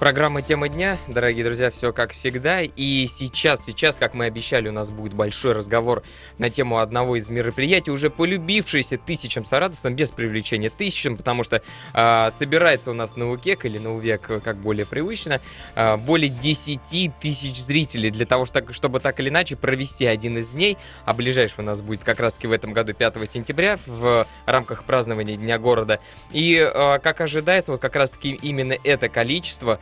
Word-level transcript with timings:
Программа 0.00 0.40
«Тема 0.40 0.70
дня». 0.70 0.96
Дорогие 1.08 1.44
друзья, 1.44 1.70
все 1.70 1.92
как 1.92 2.12
всегда. 2.12 2.62
И 2.62 3.06
сейчас, 3.06 3.62
сейчас, 3.66 3.96
как 3.96 4.14
мы 4.14 4.24
обещали, 4.24 4.70
у 4.70 4.72
нас 4.72 4.90
будет 4.90 5.12
большой 5.12 5.52
разговор 5.52 6.02
на 6.38 6.48
тему 6.48 6.78
одного 6.78 7.16
из 7.16 7.28
мероприятий, 7.28 7.90
уже 7.90 8.08
полюбившийся 8.08 8.96
тысячам 8.96 9.44
саратовцам, 9.44 9.94
без 9.94 10.08
привлечения 10.08 10.70
тысячам, 10.70 11.18
потому 11.18 11.44
что 11.44 11.60
э, 11.92 12.30
собирается 12.30 12.90
у 12.90 12.94
нас 12.94 13.16
на 13.16 13.30
УКЕК 13.30 13.66
или 13.66 13.76
на 13.76 13.94
УВЕК, 13.94 14.42
как 14.42 14.56
более 14.56 14.86
привычно, 14.86 15.38
э, 15.74 15.98
более 15.98 16.30
10 16.30 16.80
тысяч 17.20 17.60
зрителей 17.60 18.10
для 18.10 18.24
того, 18.24 18.46
чтобы 18.46 19.00
так 19.00 19.20
или 19.20 19.28
иначе 19.28 19.54
провести 19.54 20.06
один 20.06 20.38
из 20.38 20.48
дней. 20.48 20.78
А 21.04 21.12
ближайший 21.12 21.60
у 21.60 21.64
нас 21.64 21.82
будет 21.82 22.04
как 22.04 22.20
раз-таки 22.20 22.46
в 22.46 22.52
этом 22.52 22.72
году 22.72 22.94
5 22.94 23.30
сентября 23.30 23.78
в 23.84 24.26
рамках 24.46 24.84
празднования 24.84 25.36
Дня 25.36 25.58
города. 25.58 26.00
И, 26.32 26.56
э, 26.56 26.98
как 27.00 27.20
ожидается, 27.20 27.72
вот 27.72 27.82
как 27.82 27.96
раз-таки 27.96 28.30
именно 28.30 28.76
это 28.82 29.10
количество 29.10 29.78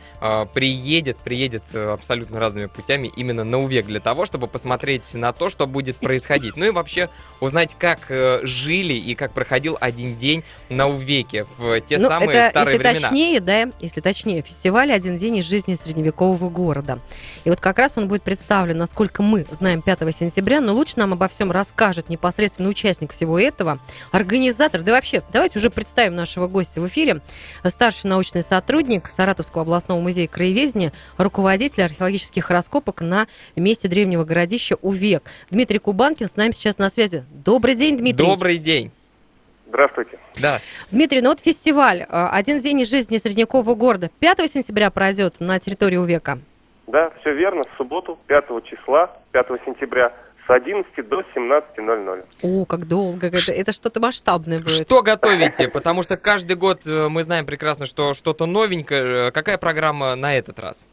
приедет, 0.53 1.17
приедет 1.17 1.63
э, 1.73 1.91
абсолютно 1.91 2.39
разными 2.39 2.65
путями 2.65 3.11
именно 3.15 3.43
на 3.43 3.59
УВЕК 3.59 3.85
для 3.85 3.99
того, 3.99 4.25
чтобы 4.25 4.47
посмотреть 4.47 5.13
на 5.13 5.31
то, 5.31 5.49
что 5.49 5.65
будет 5.65 5.97
происходить. 5.97 6.57
Ну 6.57 6.65
и 6.65 6.71
вообще 6.71 7.09
узнать, 7.39 7.75
как 7.77 7.99
э, 8.09 8.41
жили 8.43 8.93
и 8.93 9.15
как 9.15 9.31
проходил 9.33 9.77
один 9.79 10.17
день 10.17 10.43
на 10.69 10.87
УВЕКе 10.87 11.45
в 11.57 11.79
те 11.81 11.97
ну, 11.97 12.09
самые 12.09 12.37
это, 12.37 12.49
старые 12.49 12.75
если 12.75 12.87
времена. 12.87 13.07
точнее, 13.07 13.39
да, 13.39 13.71
если 13.79 14.01
точнее, 14.01 14.41
фестиваль 14.41 14.91
«Один 14.91 15.17
день 15.17 15.37
из 15.37 15.45
жизни 15.45 15.77
средневекового 15.81 16.49
города». 16.49 16.99
И 17.45 17.49
вот 17.49 17.61
как 17.61 17.77
раз 17.77 17.97
он 17.97 18.07
будет 18.07 18.23
представлен, 18.23 18.77
насколько 18.77 19.23
мы 19.23 19.45
знаем, 19.51 19.81
5 19.81 19.99
сентября, 20.15 20.59
но 20.59 20.73
лучше 20.73 20.93
нам 20.97 21.13
обо 21.13 21.27
всем 21.27 21.51
расскажет 21.51 22.09
непосредственно 22.09 22.69
участник 22.69 23.13
всего 23.13 23.39
этого, 23.39 23.79
организатор, 24.11 24.81
да 24.81 24.91
вообще, 24.91 25.23
давайте 25.31 25.59
уже 25.59 25.69
представим 25.69 26.15
нашего 26.15 26.47
гостя 26.47 26.81
в 26.81 26.87
эфире, 26.87 27.21
старший 27.67 28.09
научный 28.09 28.43
сотрудник 28.43 29.07
Саратовского 29.07 29.61
областного 29.61 29.98
Национального 29.99 30.01
музея 30.01 30.27
краеведения, 30.27 30.91
руководитель 31.17 31.83
археологических 31.83 32.49
раскопок 32.49 33.01
на 33.01 33.27
месте 33.55 33.87
древнего 33.87 34.23
городища 34.23 34.75
Увек. 34.81 35.23
Дмитрий 35.51 35.79
Кубанкин 35.79 36.27
с 36.27 36.35
нами 36.35 36.51
сейчас 36.51 36.77
на 36.77 36.89
связи. 36.89 37.23
Добрый 37.29 37.75
день, 37.75 37.97
Дмитрий. 37.97 38.25
Добрый 38.25 38.57
день. 38.57 38.91
Здравствуйте. 39.67 40.17
Да. 40.41 40.59
Дмитрий, 40.91 41.21
ну 41.21 41.29
вот 41.29 41.41
фестиваль 41.41 42.05
а, 42.09 42.31
«Один 42.31 42.59
день 42.59 42.79
из 42.81 42.89
жизни 42.89 43.17
средневекового 43.17 43.75
города» 43.75 44.09
5 44.19 44.51
сентября 44.51 44.89
пройдет 44.89 45.39
на 45.39 45.59
территории 45.59 45.97
Увека. 45.97 46.39
Да, 46.87 47.11
все 47.21 47.33
верно, 47.33 47.63
в 47.63 47.77
субботу, 47.77 48.17
5 48.27 48.45
числа, 48.65 49.11
5 49.31 49.47
сентября– 49.65 50.11
с 50.49 50.51
11 50.51 51.07
до 51.07 51.21
17.00. 51.35 52.23
О, 52.41 52.65
как 52.65 52.87
долго. 52.87 53.27
Это, 53.27 53.53
это 53.53 53.71
что-то 53.71 53.99
масштабное 53.99 54.57
будет. 54.57 54.71
Что 54.71 55.03
готовите? 55.03 55.69
Потому 55.69 56.01
что 56.01 56.17
каждый 56.17 56.55
год 56.55 56.87
э, 56.87 57.07
мы 57.07 57.23
знаем 57.23 57.45
прекрасно, 57.45 57.85
что 57.85 58.13
что-то 58.15 58.47
новенькое. 58.47 59.31
Какая 59.31 59.59
программа 59.59 60.15
на 60.15 60.35
этот 60.35 60.59
раз? 60.59 60.87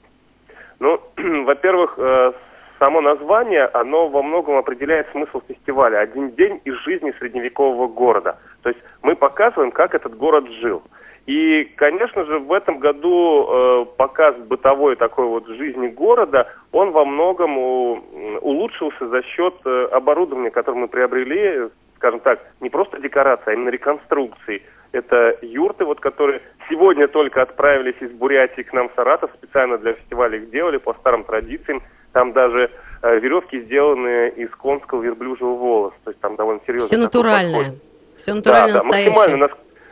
Ну, 0.78 1.00
во-первых, 1.44 1.94
э, 1.96 2.32
само 2.78 3.00
название, 3.00 3.64
оно 3.64 4.08
во 4.08 4.22
многом 4.22 4.58
определяет 4.58 5.08
смысл 5.12 5.40
фестиваля. 5.48 6.00
Один 6.00 6.32
день 6.32 6.60
из 6.64 6.74
жизни 6.84 7.14
средневекового 7.18 7.88
города. 7.88 8.38
То 8.62 8.68
есть 8.68 8.80
мы 9.02 9.16
показываем, 9.16 9.70
как 9.72 9.94
этот 9.94 10.16
город 10.18 10.44
жил. 10.60 10.82
И, 11.26 11.64
конечно 11.74 12.24
же, 12.24 12.38
в 12.38 12.52
этом 12.52 12.78
году 12.78 13.48
э, 13.48 13.86
показ 13.96 14.36
бытовой 14.36 14.94
такой 14.94 15.26
вот 15.26 15.46
жизни 15.48 15.88
города, 15.88 16.46
он 16.70 16.92
во 16.92 17.04
многом 17.04 17.58
у, 17.58 18.00
улучшился 18.42 19.08
за 19.08 19.22
счет 19.22 19.54
э, 19.64 19.88
оборудования, 19.90 20.52
которое 20.52 20.78
мы 20.78 20.88
приобрели, 20.88 21.68
скажем 21.96 22.20
так, 22.20 22.40
не 22.60 22.70
просто 22.70 23.00
декорации, 23.00 23.50
а 23.50 23.52
именно 23.54 23.70
реконструкции. 23.70 24.62
Это 24.92 25.36
юрты, 25.42 25.84
вот, 25.84 25.98
которые 25.98 26.42
сегодня 26.70 27.08
только 27.08 27.42
отправились 27.42 27.96
из 28.00 28.12
Бурятии 28.12 28.62
к 28.62 28.72
нам 28.72 28.88
в 28.88 28.92
Саратов, 28.94 29.32
специально 29.34 29.78
для 29.78 29.94
фестиваля 29.94 30.38
их 30.38 30.50
делали 30.50 30.76
по 30.76 30.94
старым 30.94 31.24
традициям. 31.24 31.82
Там 32.12 32.34
даже 32.34 32.70
э, 33.02 33.18
веревки 33.18 33.60
сделаны 33.62 34.28
из 34.28 34.50
конского 34.50 35.02
верблюжьего 35.02 35.54
волоса, 35.54 35.96
то 36.04 36.10
есть 36.10 36.20
там 36.20 36.36
довольно 36.36 36.60
серьезно. 36.64 36.86
Все 36.86 36.98
натуральное. 36.98 37.74
Все 38.16 38.32
натурально 38.32 38.74
да, 38.74 38.78
да, 38.78 38.84
максимально, 38.84 39.48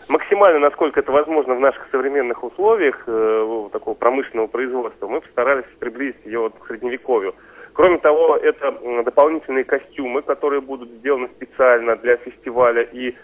максимально, 0.08 0.60
насколько 0.60 1.00
это 1.00 1.12
возможно 1.12 1.54
в 1.54 1.60
наших 1.60 1.86
современных 1.90 2.42
условиях 2.42 3.02
э, 3.06 3.68
такого 3.72 3.94
промышленного 3.94 4.46
производства, 4.46 5.06
мы 5.06 5.20
постарались 5.20 5.64
приблизить 5.78 6.24
ее 6.24 6.40
вот 6.40 6.54
к 6.58 6.66
средневековью. 6.66 7.34
Кроме 7.74 7.98
того, 7.98 8.36
это 8.36 8.72
дополнительные 9.04 9.64
костюмы, 9.64 10.22
которые 10.22 10.60
будут 10.60 10.88
сделаны 10.90 11.28
специально 11.36 11.96
для 11.96 12.16
фестиваля 12.18 12.82
и 12.82 13.10
э, 13.10 13.14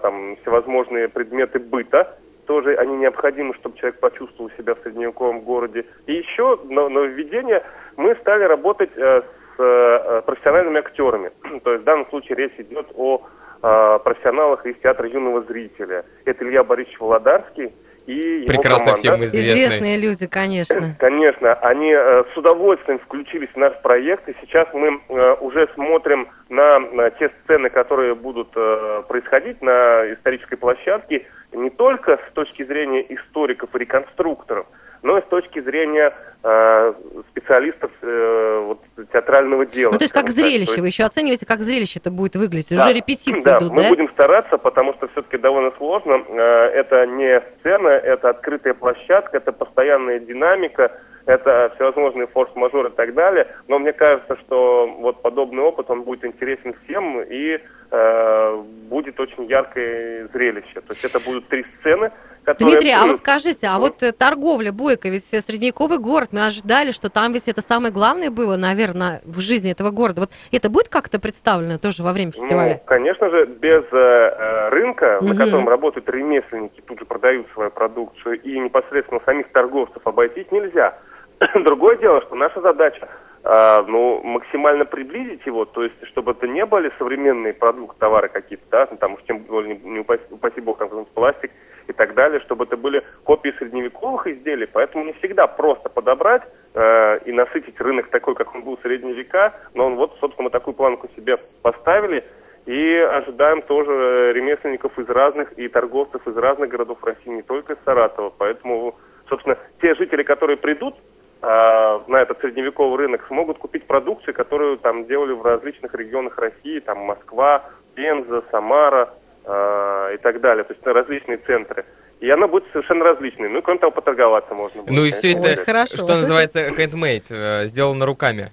там 0.00 0.36
всевозможные 0.40 1.08
предметы 1.08 1.58
быта. 1.58 2.18
Тоже 2.46 2.76
они 2.76 2.96
необходимы, 2.96 3.54
чтобы 3.56 3.76
человек 3.76 4.00
почувствовал 4.00 4.50
себя 4.56 4.74
в 4.74 4.78
средневековом 4.82 5.40
городе. 5.40 5.84
И 6.06 6.14
еще 6.14 6.58
нововведение, 6.64 7.62
мы 7.96 8.14
стали 8.16 8.44
работать 8.44 8.90
э, 8.96 9.20
с 9.58 9.60
э, 9.62 10.22
профессиональными 10.24 10.78
актерами. 10.78 11.30
То 11.64 11.72
есть 11.72 11.82
в 11.82 11.84
данном 11.84 12.08
случае 12.08 12.36
речь 12.36 12.54
идет 12.56 12.86
о 12.96 13.20
профессионалах 13.60 14.64
из 14.66 14.76
театра 14.76 15.08
юного 15.08 15.42
зрителя. 15.42 16.04
Это 16.24 16.44
Илья 16.44 16.64
Борисович 16.64 17.00
Володарский 17.00 17.72
и 18.08 18.46
Прекрасно 18.46 18.90
его 18.90 18.96
команда. 18.96 19.00
всем 19.00 19.24
известные. 19.24 19.66
Известные 19.66 19.98
люди, 19.98 20.26
конечно. 20.26 20.96
Конечно. 20.98 21.52
Они 21.54 21.92
э, 21.92 22.24
с 22.32 22.36
удовольствием 22.38 22.98
включились 23.00 23.50
в 23.50 23.56
наш 23.56 23.78
проект, 23.82 24.26
и 24.30 24.34
сейчас 24.40 24.66
мы 24.72 24.98
э, 25.08 25.34
уже 25.40 25.68
смотрим 25.74 26.26
на, 26.48 26.78
на 26.78 27.10
те 27.10 27.30
сцены, 27.42 27.68
которые 27.68 28.14
будут 28.14 28.48
э, 28.56 29.02
происходить 29.06 29.60
на 29.60 30.10
исторической 30.14 30.56
площадке, 30.56 31.26
не 31.52 31.68
только 31.68 32.18
с 32.30 32.32
точки 32.32 32.62
зрения 32.62 33.04
историков 33.14 33.74
и 33.74 33.78
реконструкторов, 33.78 34.66
но 35.02 35.18
и 35.18 35.22
с 35.22 35.24
точки 35.26 35.60
зрения 35.60 36.12
э, 36.42 36.92
специалистов 37.30 37.90
э, 38.02 38.62
вот, 38.66 38.80
театрального 39.12 39.66
дела. 39.66 39.92
Ну, 39.92 39.98
то 39.98 40.04
есть 40.04 40.14
как 40.14 40.30
зрелище, 40.30 40.72
есть... 40.72 40.78
вы 40.78 40.86
еще 40.88 41.04
оцениваете, 41.04 41.46
как 41.46 41.60
зрелище 41.60 41.98
это 41.98 42.10
будет 42.10 42.36
выглядеть, 42.36 42.76
да, 42.76 42.84
уже 42.84 42.94
репетиции 42.94 43.42
да, 43.42 43.58
идут, 43.58 43.72
мы 43.72 43.82
да? 43.82 43.88
будем 43.88 44.08
стараться, 44.10 44.58
потому 44.58 44.94
что 44.94 45.08
все-таки 45.08 45.38
довольно 45.38 45.72
сложно. 45.76 46.22
Э, 46.28 46.66
это 46.74 47.06
не 47.06 47.42
сцена, 47.60 47.88
это 47.88 48.30
открытая 48.30 48.74
площадка, 48.74 49.36
это 49.36 49.52
постоянная 49.52 50.20
динамика, 50.20 50.92
это 51.28 51.70
всевозможные 51.74 52.26
форс-мажоры 52.26 52.88
и 52.88 52.92
так 52.92 53.14
далее. 53.14 53.46
Но 53.68 53.78
мне 53.78 53.92
кажется, 53.92 54.36
что 54.46 54.86
вот 54.98 55.20
подобный 55.20 55.62
опыт, 55.62 55.90
он 55.90 56.02
будет 56.02 56.24
интересен 56.24 56.74
всем 56.84 57.20
и 57.20 57.60
э, 57.90 58.62
будет 58.88 59.20
очень 59.20 59.44
яркое 59.44 60.28
зрелище. 60.32 60.80
То 60.80 60.90
есть 60.90 61.04
это 61.04 61.20
будут 61.20 61.46
три 61.48 61.66
сцены, 61.78 62.10
которые... 62.48 62.76
Дмитрий, 62.76 62.92
а 62.92 63.06
вот 63.06 63.18
скажите, 63.18 63.66
а 63.66 63.78
вот 63.78 64.02
э, 64.02 64.12
торговля 64.12 64.72
Бойко, 64.72 65.08
ведь 65.08 65.24
средневековый 65.24 65.98
город, 65.98 66.30
мы 66.32 66.46
ожидали, 66.46 66.92
что 66.92 67.10
там 67.10 67.32
ведь 67.32 67.46
это 67.46 67.60
самое 67.60 67.92
главное 67.92 68.30
было, 68.30 68.56
наверное, 68.56 69.20
в 69.24 69.40
жизни 69.40 69.72
этого 69.72 69.90
города. 69.90 70.22
Вот 70.22 70.30
это 70.50 70.70
будет 70.70 70.88
как-то 70.88 71.20
представлено 71.20 71.78
тоже 71.78 72.02
во 72.02 72.12
время 72.12 72.32
фестиваля? 72.32 72.74
Ну, 72.74 72.80
конечно 72.86 73.28
же, 73.28 73.46
без 73.46 73.84
э, 73.92 73.96
э 73.96 74.68
рынка, 74.70 75.18
угу. 75.20 75.28
на 75.28 75.36
котором 75.36 75.68
работают 75.68 76.08
ремесленники, 76.08 76.80
тут 76.86 76.98
же 76.98 77.04
продают 77.04 77.46
свою 77.52 77.70
продукцию, 77.70 78.40
и 78.40 78.58
непосредственно 78.58 79.20
самих 79.26 79.52
торговцев 79.52 80.00
обойтись 80.06 80.50
нельзя. 80.50 80.96
Другое 81.54 81.96
дело, 81.96 82.22
что 82.22 82.34
наша 82.34 82.62
задача 82.62 83.08
э, 83.44 83.84
ну, 83.86 84.22
максимально 84.22 84.86
приблизить 84.86 85.44
его, 85.44 85.66
то 85.66 85.82
есть, 85.82 85.96
чтобы 86.06 86.32
это 86.32 86.48
не 86.48 86.64
были 86.64 86.90
современные 86.98 87.52
продукты, 87.52 87.98
товары 87.98 88.28
какие-то, 88.30 88.64
да, 88.70 88.88
ну, 88.90 88.96
там 88.96 89.14
уж 89.14 89.20
тем 89.26 89.40
более, 89.40 89.76
не, 89.76 89.90
не 89.90 89.98
упаси, 90.00 90.22
упаси 90.30 90.60
бог, 90.62 90.78
там, 90.78 91.04
пластик 91.12 91.50
и 91.88 91.92
так 91.92 92.14
далее, 92.14 92.40
чтобы 92.40 92.64
это 92.64 92.76
были 92.76 93.02
копии 93.24 93.54
средневековых 93.58 94.26
изделий, 94.26 94.66
поэтому 94.66 95.04
не 95.04 95.12
всегда 95.14 95.46
просто 95.46 95.88
подобрать 95.88 96.42
э, 96.74 97.18
и 97.24 97.32
насытить 97.32 97.80
рынок 97.80 98.08
такой, 98.10 98.34
как 98.34 98.54
он 98.54 98.62
был 98.62 98.76
в 98.76 98.82
средние 98.82 99.14
века, 99.14 99.54
но 99.74 99.86
он 99.86 99.96
вот, 99.96 100.16
собственно, 100.20 100.44
мы 100.44 100.50
такую 100.50 100.74
планку 100.74 101.08
себе 101.16 101.38
поставили, 101.62 102.24
и 102.66 102.96
ожидаем 102.96 103.62
тоже 103.62 104.32
ремесленников 104.34 104.98
из 104.98 105.08
разных 105.08 105.58
и 105.58 105.68
торговцев 105.68 106.26
из 106.28 106.36
разных 106.36 106.68
городов 106.68 107.02
России, 107.02 107.30
не 107.30 107.42
только 107.42 107.72
из 107.72 107.78
Саратова. 107.86 108.30
Поэтому, 108.36 108.94
собственно, 109.30 109.56
те 109.80 109.94
жители, 109.94 110.22
которые 110.22 110.58
придут 110.58 110.94
а, 111.40 112.02
на 112.08 112.20
этот 112.20 112.40
средневековый 112.40 112.98
рынок 112.98 113.24
смогут 113.26 113.56
купить 113.58 113.86
продукцию, 113.86 114.34
которую 114.34 114.76
там 114.76 115.06
делали 115.06 115.32
в 115.32 115.42
различных 115.42 115.94
регионах 115.94 116.36
России, 116.36 116.80
там 116.80 116.98
Москва, 116.98 117.64
Пенза, 117.94 118.42
Самара 118.50 119.14
э, 119.48 120.14
и 120.14 120.18
так 120.18 120.40
далее, 120.40 120.64
то 120.64 120.72
есть 120.72 120.84
на 120.84 120.92
различные 120.92 121.38
центры. 121.38 121.84
И 122.20 122.28
она 122.30 122.48
будет 122.48 122.64
совершенно 122.72 123.04
различной. 123.04 123.48
Ну 123.48 123.58
и 123.58 123.62
кроме 123.62 123.78
того, 123.78 123.92
поторговаться 123.92 124.54
можно 124.54 124.82
будет. 124.82 124.90
Ну 124.90 125.04
и 125.04 125.12
все 125.12 125.32
это, 125.32 125.82
Ой, 125.82 125.86
что 125.86 126.16
называется, 126.16 126.68
handmade, 126.68 127.24
э, 127.30 127.66
сделано 127.66 128.06
руками. 128.06 128.52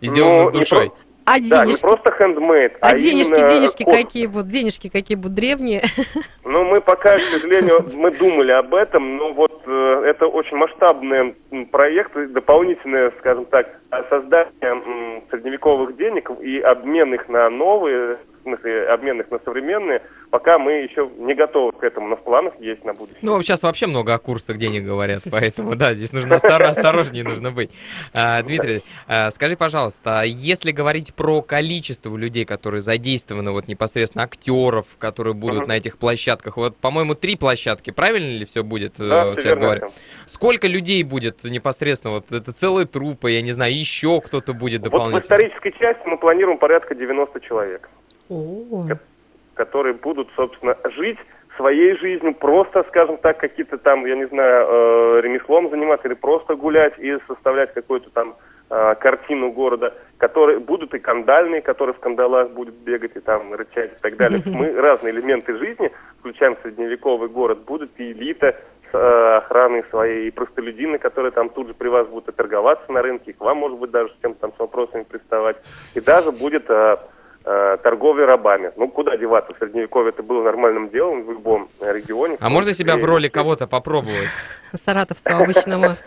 И 0.00 0.08
сделано 0.08 0.44
ну, 0.44 0.50
с 0.50 0.52
душой. 0.52 0.92
А 1.26 1.40
денежки? 1.40 1.50
Да, 1.50 1.66
не 1.66 1.74
просто 1.74 2.12
хендмейд, 2.12 2.76
а, 2.80 2.90
а 2.90 2.98
денежки, 2.98 3.34
денежки 3.34 3.82
код. 3.82 3.94
какие 3.94 4.26
будут? 4.26 4.46
Денежки 4.46 4.88
какие 4.88 5.16
будут 5.16 5.34
древние? 5.34 5.82
Ну, 6.44 6.64
мы 6.64 6.80
пока, 6.80 7.16
к 7.16 7.20
сожалению, 7.20 7.84
мы 7.94 8.12
думали 8.12 8.52
об 8.52 8.72
этом, 8.72 9.16
но 9.16 9.32
вот 9.32 9.62
э, 9.66 10.02
это 10.06 10.26
очень 10.26 10.56
масштабный 10.56 11.34
проект, 11.72 12.12
дополнительное, 12.14 13.12
скажем 13.18 13.44
так, 13.46 13.66
создание 14.08 14.52
м, 14.62 15.24
средневековых 15.28 15.96
денег 15.96 16.30
и 16.40 16.60
обмен 16.60 17.12
их 17.14 17.28
на 17.28 17.50
новые 17.50 18.18
смысле 18.46 18.88
обменных 18.88 19.30
на 19.30 19.38
современные, 19.40 20.02
пока 20.30 20.58
мы 20.58 20.72
еще 20.72 21.10
не 21.18 21.34
готовы 21.34 21.72
к 21.72 21.82
этому, 21.82 22.08
но 22.08 22.16
в 22.16 22.22
планах 22.22 22.54
есть 22.60 22.84
на 22.84 22.94
будущее. 22.94 23.18
Ну, 23.22 23.42
сейчас 23.42 23.62
вообще 23.62 23.86
много 23.86 24.14
о 24.14 24.18
курсах 24.18 24.56
денег 24.56 24.84
говорят, 24.84 25.22
поэтому, 25.30 25.74
да, 25.74 25.94
здесь 25.94 26.12
нужно 26.12 26.36
осторожнее 26.36 27.24
нужно 27.24 27.50
быть. 27.50 27.70
А, 28.14 28.42
Дмитрий, 28.42 28.82
а, 29.08 29.30
скажи, 29.30 29.56
пожалуйста, 29.56 30.22
если 30.24 30.70
говорить 30.70 31.14
про 31.14 31.42
количество 31.42 32.16
людей, 32.16 32.44
которые 32.44 32.80
задействованы, 32.80 33.50
вот 33.50 33.66
непосредственно 33.68 34.24
актеров, 34.24 34.86
которые 34.98 35.34
будут 35.34 35.66
на 35.66 35.76
этих 35.76 35.98
площадках, 35.98 36.56
вот, 36.56 36.76
по-моему, 36.76 37.14
три 37.14 37.36
площадки, 37.36 37.90
правильно 37.90 38.38
ли 38.38 38.44
все 38.44 38.62
будет, 38.62 38.94
Да, 38.98 39.34
сейчас 39.34 39.58
говорю? 39.58 39.88
Сколько 40.26 40.68
людей 40.68 41.02
будет 41.02 41.42
непосредственно, 41.44 42.14
вот 42.14 42.30
это 42.30 42.52
целая 42.52 42.84
труппа, 42.84 43.26
я 43.26 43.42
не 43.42 43.52
знаю, 43.52 43.76
еще 43.76 44.20
кто-то 44.20 44.52
будет 44.54 44.82
Вот 44.82 44.88
в 44.88 44.90
дополнительно? 44.92 45.22
исторической 45.22 45.72
части 45.72 46.02
мы 46.06 46.16
планируем 46.18 46.58
порядка 46.58 46.94
90 46.94 47.40
человек. 47.40 47.88
О, 48.28 48.86
которые 49.54 49.94
будут, 49.94 50.28
собственно, 50.36 50.76
жить 50.96 51.18
своей 51.56 51.96
жизнью, 51.96 52.34
просто, 52.34 52.84
скажем 52.88 53.16
так, 53.16 53.38
какие-то 53.38 53.78
там, 53.78 54.04
я 54.06 54.14
не 54.14 54.26
знаю, 54.26 54.66
э, 54.68 55.20
ремеслом 55.22 55.70
заниматься 55.70 56.06
или 56.06 56.14
просто 56.14 56.54
гулять 56.54 56.98
и 56.98 57.16
составлять 57.26 57.72
какую-то 57.72 58.10
там 58.10 58.36
э, 58.70 58.94
картину 59.00 59.50
города, 59.52 59.94
которые 60.18 60.58
будут 60.58 60.94
и 60.94 60.98
кандальные, 60.98 61.62
которые 61.62 61.94
в 61.94 61.98
кандалах 61.98 62.50
будут 62.50 62.74
бегать 62.74 63.16
и 63.16 63.20
там 63.20 63.54
рычать 63.54 63.92
и 63.92 64.00
так 64.00 64.16
далее. 64.16 64.42
Мы 64.46 64.72
разные 64.72 65.14
элементы 65.14 65.56
жизни, 65.56 65.90
включаем 66.20 66.56
средневековый 66.62 67.28
город, 67.28 67.64
будут 67.64 67.90
и 67.96 68.12
элита 68.12 68.54
с 68.92 68.94
э, 68.94 69.36
охраной 69.38 69.84
своей, 69.90 70.28
и 70.28 70.30
простолюдины, 70.30 70.98
которые 70.98 71.32
там 71.32 71.48
тут 71.48 71.68
же 71.68 71.74
при 71.74 71.88
вас 71.88 72.06
будут 72.06 72.36
торговаться 72.36 72.90
на 72.92 73.02
рынке, 73.02 73.30
и 73.30 73.34
к 73.34 73.40
вам, 73.40 73.58
может 73.58 73.78
быть, 73.78 73.90
даже 73.90 74.12
с 74.12 74.16
кем-то 74.20 74.40
там 74.40 74.52
с 74.54 74.58
вопросами 74.58 75.04
приставать. 75.04 75.56
И 75.94 76.00
даже 76.00 76.30
будет 76.32 76.68
э, 76.68 76.96
э, 77.46 77.78
торговлей 77.82 78.24
рабами. 78.24 78.72
Ну, 78.76 78.88
куда 78.88 79.16
деваться? 79.16 79.54
В 79.54 79.58
Средневековье 79.58 80.10
это 80.10 80.22
было 80.22 80.42
нормальным 80.42 80.90
делом 80.90 81.24
в 81.24 81.30
любом 81.30 81.68
э, 81.80 81.92
регионе. 81.92 82.36
А 82.40 82.50
можно 82.50 82.74
себя 82.74 82.96
в 82.96 83.04
роли 83.04 83.28
кого-то 83.28 83.66
попробовать? 83.66 84.28
саратовца 84.74 85.38
обычного. 85.38 85.96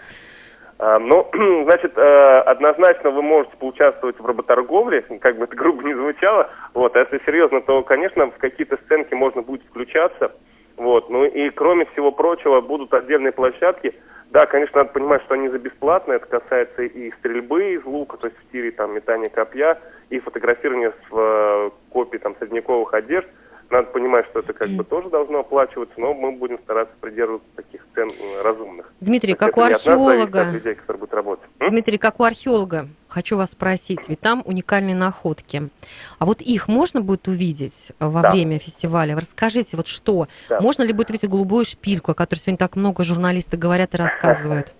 А, 0.81 0.97
Ну, 0.97 1.29
значит, 1.65 1.97
э, 1.97 2.39
однозначно 2.45 3.09
вы 3.09 3.21
можете 3.21 3.57
поучаствовать 3.57 4.17
в 4.17 4.25
работорговле, 4.25 5.01
как 5.19 5.37
бы 5.37 5.43
это 5.43 5.53
грубо 5.53 5.83
не 5.83 5.93
звучало. 5.93 6.49
Вот, 6.73 6.95
а 6.95 6.99
если 6.99 7.21
серьезно, 7.25 7.59
то, 7.59 7.83
конечно, 7.83 8.27
в 8.27 8.37
какие-то 8.37 8.77
сценки 8.85 9.13
можно 9.13 9.41
будет 9.41 9.61
включаться. 9.63 10.31
Вот, 10.77 11.09
ну 11.09 11.25
и 11.25 11.49
кроме 11.49 11.85
всего 11.87 12.13
прочего, 12.13 12.61
будут 12.61 12.93
отдельные 12.93 13.33
площадки. 13.33 13.93
Да, 14.31 14.45
конечно, 14.45 14.77
надо 14.77 14.93
понимать, 14.93 15.21
что 15.23 15.33
они 15.33 15.49
за 15.49 15.59
бесплатно. 15.59 16.13
Это 16.13 16.25
касается 16.27 16.83
и 16.83 17.11
стрельбы 17.19 17.73
из 17.73 17.83
лука, 17.83 18.15
то 18.15 18.27
есть 18.27 18.39
в 18.39 18.43
стиле 18.47 18.71
там 18.71 18.93
метания 18.93 19.27
копья, 19.27 19.77
и 20.09 20.19
фотографирования 20.19 20.91
с 20.91 21.13
э, 21.13 21.69
копий 21.89 22.17
там 22.19 22.35
средневековых 22.39 22.93
одежд. 22.93 23.27
Надо 23.69 23.91
понимать, 23.91 24.25
что 24.31 24.39
это 24.39 24.51
как 24.51 24.67
бы 24.69 24.83
тоже 24.83 25.11
должно 25.11 25.41
оплачиваться, 25.41 25.93
но 25.97 26.15
мы 26.15 26.31
будем 26.31 26.57
стараться 26.59 26.95
придерживаться 26.99 27.47
таких 27.55 27.85
цен 27.93 28.09
э, 28.09 28.41
разумных. 28.41 28.91
Дмитрий, 28.99 29.35
как 29.35 29.55
у 29.57 29.61
археолога, 29.61 30.47
от 30.47 30.53
людей, 30.53 30.73
которые 30.73 30.99
будут 31.01 31.13
работать. 31.13 31.45
Дмитрий, 31.59 31.99
как 31.99 32.19
у 32.19 32.23
археолога, 32.23 32.87
хочу 33.07 33.37
вас 33.37 33.51
спросить, 33.51 34.09
ведь 34.09 34.21
там 34.21 34.41
уникальные 34.43 34.95
находки. 34.95 35.69
А 36.17 36.25
вот 36.25 36.41
их 36.41 36.67
можно 36.67 37.01
будет 37.01 37.27
увидеть 37.27 37.91
во 37.99 38.23
Да. 38.23 38.31
время 38.31 38.57
фестиваля? 38.57 39.15
Расскажите, 39.15 39.77
вот 39.77 39.85
что? 39.85 40.27
Да. 40.49 40.59
Можно 40.61 40.81
ли 40.81 40.91
будет 40.91 41.11
увидеть 41.11 41.29
голубую 41.29 41.63
шпильку, 41.65 42.11
о 42.11 42.15
которой 42.15 42.39
сегодня 42.39 42.57
так 42.57 42.75
много 42.75 43.03
журналисты 43.03 43.55
говорят 43.55 43.93
и 43.93 43.97
рассказывают? 43.97 44.73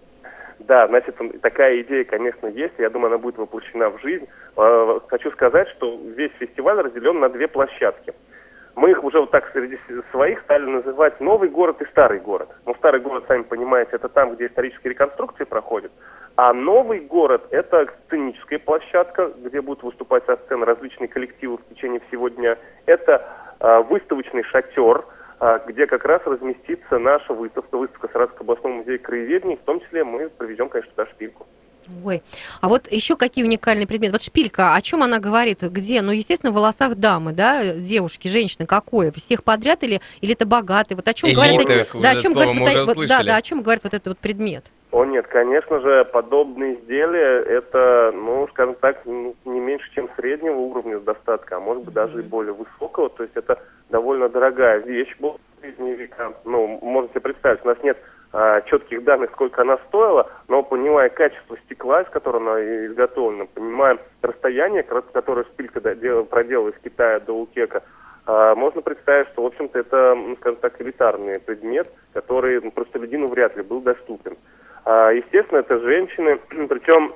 Да, 0.70 0.88
значит, 0.88 1.18
такая 1.42 1.82
идея, 1.82 2.04
конечно, 2.04 2.46
есть. 2.46 2.76
Я 2.78 2.92
думаю, 2.92 3.08
она 3.08 3.18
будет 3.18 3.40
воплощена 3.40 3.90
в 3.90 4.00
жизнь. 4.02 4.28
Э, 4.56 5.00
Хочу 5.08 5.32
сказать, 5.32 5.68
что 5.70 6.00
весь 6.16 6.32
фестиваль 6.34 6.80
разделен 6.80 7.20
на 7.20 7.30
две 7.30 7.48
площадки. 7.48 8.14
Мы 8.76 8.92
их 8.92 9.04
уже 9.04 9.20
вот 9.20 9.32
так 9.32 9.50
среди 9.52 9.80
своих 10.12 10.40
стали 10.42 10.66
называть 10.66 11.20
новый 11.20 11.50
город 11.50 11.82
и 11.82 11.86
старый 11.86 12.20
город. 12.20 12.50
Ну, 12.68 12.76
старый 12.76 13.02
город, 13.02 13.24
сами 13.28 13.42
понимаете, 13.42 13.94
это 13.94 14.10
там, 14.10 14.36
где 14.36 14.46
исторические 14.46 14.92
реконструкции 14.92 15.44
проходят. 15.44 15.92
А 16.36 16.54
новый 16.54 17.00
город– 17.00 17.48
это 17.50 17.88
сценическая 18.06 18.60
площадка, 18.60 19.32
где 19.38 19.62
будут 19.62 19.82
выступать 19.82 20.24
со 20.28 20.38
сцены 20.38 20.68
различные 20.68 21.08
коллективы 21.08 21.58
в 21.58 21.74
течение 21.74 22.00
всего 22.10 22.30
дня. 22.30 22.60
Это 22.86 23.28
э, 23.60 23.82
выставочный 23.90 24.44
шатер, 24.44 24.98
а, 24.98 25.06
где 25.68 25.88
как 25.88 26.04
раз 26.06 26.22
разместится 26.26 27.00
наша 27.00 27.34
выставка, 27.34 27.78
выставка 27.78 28.10
Саратовского 28.12 28.44
областного 28.44 28.74
музея 28.76 28.98
краеведения. 28.98 29.56
В 29.58 29.62
том 29.62 29.80
числе 29.82 30.04
мы 30.04 30.30
привезем, 30.30 30.70
конечно, 30.70 30.92
туда 30.96 31.10
шпильку. 31.12 31.48
Ой, 32.04 32.22
а 32.62 32.68
вот 32.70 32.92
еще 32.92 33.16
какие 33.16 33.44
уникальные 33.44 33.88
предметы? 33.88 34.12
Вот 34.14 34.22
шпилька, 34.22 34.76
о 34.76 34.82
чем 34.82 35.02
она 35.02 35.18
говорит? 35.18 35.62
Где? 35.64 36.02
Ну, 36.02 36.12
естественно, 36.12 36.52
в 36.52 36.56
волосах 36.56 36.96
дамы, 36.96 37.32
да, 37.32 37.74
девушки, 37.74 38.28
женщины, 38.28 38.68
какое? 38.68 39.12
Всех 39.12 39.44
подряд 39.44 39.82
или, 39.84 40.00
или 40.22 40.34
это 40.34 40.46
богатые? 40.46 40.98
Вот 40.98 41.08
о 41.08 41.14
чем 41.14 41.30
эти- 41.32 41.38
да, 42.04 42.10
о 42.12 42.14
чем 42.22 42.34
говорит, 42.34 42.54
вот, 42.86 42.96
да, 43.08 43.36
о 43.38 43.42
чем 43.42 43.62
говорит 43.64 43.84
вот 43.84 43.94
этот 43.94 44.08
вот 44.08 44.18
предмет? 44.20 44.66
О 44.92 45.06
нет, 45.06 45.28
конечно 45.28 45.80
же, 45.82 46.04
подобные 46.06 46.76
изделия 46.76 47.44
это, 47.44 48.12
ну, 48.12 48.48
скажем 48.48 48.74
так, 48.76 49.06
не 49.06 49.60
меньше, 49.60 49.88
чем 49.94 50.10
среднего 50.16 50.56
уровня 50.56 51.00
достатка, 51.00 51.58
а 51.58 51.60
может 51.60 51.84
быть 51.84 51.94
даже 51.94 52.20
и 52.20 52.24
более 52.24 52.54
высокого. 52.54 53.10
То 53.10 53.24
есть 53.24 53.36
это 53.36 53.60
довольно 53.90 54.30
дорогая 54.30 54.80
вещь 54.80 55.16
была 55.20 55.34
в 55.34 55.62
средние 55.62 55.96
века. 55.96 56.34
Ну, 56.44 56.80
можете 56.82 57.20
представить, 57.20 57.64
у 57.64 57.68
нас 57.68 57.78
нет 57.84 58.00
а, 58.34 58.62
четких 58.62 59.04
данных, 59.04 59.30
сколько 59.34 59.62
она 59.62 59.78
стоила, 59.90 60.28
но 60.48 60.64
понимая 60.64 61.10
качество 61.10 61.56
стекла, 61.66 62.02
из 62.02 62.10
которого 62.10 62.42
она 62.42 62.86
изготовлена, 62.88 63.46
понимая 63.54 64.00
расстояние, 64.24 64.82
которое 64.82 65.44
шпилька 65.46 65.82
дел- 65.96 66.26
проделала 66.26 66.70
из 66.70 66.80
Китая 66.84 67.20
до 67.20 67.34
Укека, 67.34 67.84
а, 68.26 68.56
можно 68.56 68.82
представить, 68.82 69.28
что, 69.30 69.44
в 69.44 69.46
общем-то, 69.48 69.80
это, 69.80 70.18
скажем 70.40 70.60
так, 70.60 70.82
элитарный 70.82 71.40
предмет, 71.40 71.92
который 72.14 72.60
ну, 72.62 72.72
простолюдину 72.72 73.28
вряд 73.28 73.56
ли 73.56 73.64
был 73.64 73.82
доступен. 73.82 74.36
А, 74.86 75.12
Естественно, 75.12 75.60
это 75.60 75.80
женщины, 75.80 76.40
причем 76.68 77.14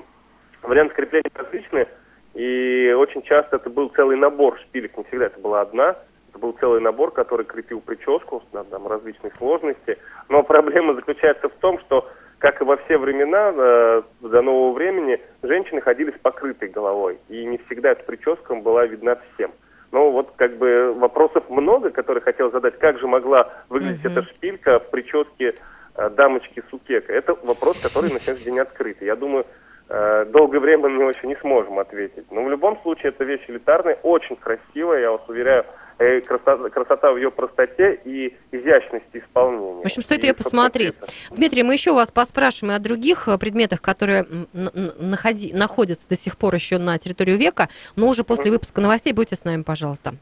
варианты 0.61 0.95
крепления 0.95 1.31
различные, 1.35 1.87
и 2.33 2.93
очень 2.97 3.21
часто 3.23 3.57
это 3.57 3.69
был 3.69 3.89
целый 3.89 4.17
набор 4.17 4.57
шпилек, 4.59 4.97
не 4.97 5.03
всегда 5.05 5.25
это 5.25 5.39
была 5.39 5.61
одна, 5.61 5.95
это 6.29 6.39
был 6.39 6.53
целый 6.53 6.81
набор, 6.81 7.11
который 7.11 7.45
крепил 7.45 7.79
прическу, 7.81 8.43
на 8.53 8.63
там 8.63 8.87
различной 8.87 9.31
сложности. 9.37 9.99
Но 10.29 10.41
проблема 10.41 10.95
заключается 10.95 11.47
в 11.47 11.53
том, 11.53 11.79
что, 11.79 12.09
как 12.39 12.59
и 12.59 12.63
во 12.63 12.77
все 12.77 12.97
времена, 12.97 13.53
э, 13.55 14.01
до 14.21 14.41
нового 14.41 14.73
времени, 14.73 15.21
женщины 15.43 15.79
ходили 15.81 16.09
с 16.11 16.19
покрытой 16.19 16.69
головой, 16.69 17.19
и 17.29 17.45
не 17.45 17.59
всегда 17.59 17.91
эта 17.91 18.03
прическа 18.03 18.55
была 18.55 18.87
видна 18.87 19.19
всем. 19.33 19.51
Ну 19.91 20.09
вот 20.09 20.33
как 20.37 20.57
бы 20.57 20.91
вопросов 20.93 21.47
много, 21.49 21.91
которые 21.91 22.23
хотел 22.23 22.51
задать. 22.51 22.79
Как 22.79 22.97
же 22.97 23.05
могла 23.05 23.53
выглядеть 23.69 24.03
Мгм. 24.03 24.11
эта 24.13 24.23
шпилька 24.23 24.79
в 24.79 24.89
прическе 24.89 25.53
дамочки 25.95 26.63
Сукека? 26.69 27.11
Это 27.13 27.35
вопрос, 27.43 27.79
который 27.79 28.11
на 28.11 28.19
сегодняшний 28.19 28.51
день 28.51 28.59
открыт. 28.59 28.97
Я 29.01 29.15
думаю, 29.15 29.45
э, 29.89 30.25
долгое 30.25 30.59
время 30.59 30.89
мы 30.89 31.11
еще 31.11 31.27
не 31.27 31.35
сможем 31.37 31.79
ответить. 31.79 32.25
Но 32.31 32.43
в 32.43 32.49
любом 32.49 32.79
случае, 32.81 33.09
эта 33.09 33.23
вещь 33.23 33.43
элитарная, 33.47 33.95
очень 34.03 34.35
красивая, 34.37 35.01
я 35.01 35.11
вас 35.11 35.21
уверяю, 35.27 35.65
э, 35.99 36.21
красота, 36.21 36.69
красота 36.69 37.11
в 37.11 37.17
ее 37.17 37.29
простоте 37.29 37.99
и 38.03 38.35
изящности 38.51 39.19
исполнения. 39.19 39.83
В 39.83 39.85
общем, 39.85 40.01
стоит 40.01 40.23
И, 40.23 40.27
ее 40.27 40.33
посмотреть. 40.33 40.97
это. 40.97 41.07
Дмитрий, 41.31 41.61
мы 41.63 41.73
еще 41.73 41.91
у 41.91 41.95
вас 41.95 42.11
поспрашиваем 42.11 42.73
и 42.73 42.75
о 42.75 42.79
других 42.79 43.27
э, 43.27 43.37
предметах, 43.37 43.81
которые 43.81 44.25
находи- 44.53 45.53
находятся 45.55 46.09
до 46.09 46.15
сих 46.15 46.37
пор 46.37 46.55
еще 46.55 46.79
на 46.79 46.97
территории 46.97 47.37
века, 47.37 47.69
но 47.95 48.07
уже 48.07 48.23
после 48.23 48.51
выпуска 48.51 48.81
новостей 48.81 49.13
будьте 49.13 49.35
с 49.35 49.43
нами, 49.45 49.61
пожалуйста. 49.61 50.15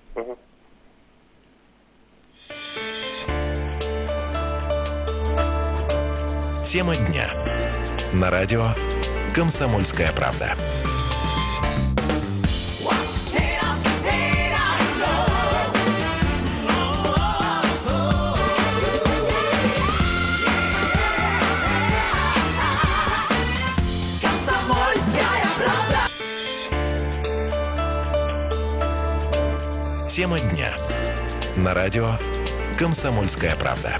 Тема 6.71 6.95
дня. 6.95 7.29
На 8.13 8.29
радио 8.31 8.69
«Комсомольская 9.35 10.09
правда». 10.13 10.55
Тема 30.07 30.39
дня. 30.39 30.73
На 31.57 31.73
радио 31.73 32.11
«Комсомольская 32.79 33.57
правда». 33.57 33.99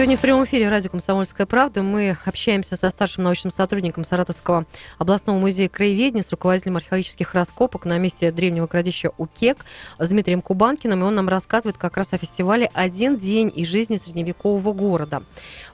Сегодня 0.00 0.16
в 0.16 0.22
прямом 0.22 0.44
эфире 0.46 0.70
радио 0.70 0.88
«Комсомольская 0.88 1.46
правда» 1.46 1.82
мы 1.82 2.16
общаемся 2.24 2.74
со 2.76 2.88
старшим 2.88 3.22
научным 3.22 3.50
сотрудником 3.50 4.06
Саратовского 4.06 4.64
областного 4.96 5.38
музея 5.38 5.68
краеведения, 5.68 6.22
с 6.22 6.30
руководителем 6.30 6.78
археологических 6.78 7.34
раскопок 7.34 7.84
на 7.84 7.98
месте 7.98 8.32
древнего 8.32 8.66
городища 8.66 9.12
Укек 9.18 9.66
с 9.98 10.08
Дмитрием 10.08 10.40
Кубанкиным, 10.40 11.00
и 11.00 11.02
он 11.02 11.16
нам 11.16 11.28
рассказывает 11.28 11.76
как 11.76 11.98
раз 11.98 12.14
о 12.14 12.16
фестивале 12.16 12.70
«Один 12.72 13.18
день 13.18 13.52
из 13.54 13.68
жизни 13.68 13.98
средневекового 13.98 14.72
города». 14.72 15.22